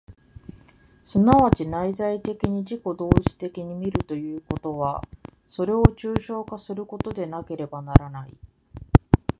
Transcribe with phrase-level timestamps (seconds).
[1.05, 1.23] 即
[1.57, 4.99] ち内在的に自己同一的に見るということは、
[5.47, 8.35] それを抽象化することでなければならない。